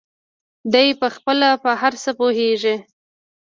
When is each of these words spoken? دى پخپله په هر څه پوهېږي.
دى 0.73 0.85
پخپله 1.01 1.49
په 1.63 1.71
هر 1.81 1.93
څه 2.03 2.11
پوهېږي. 2.19 2.75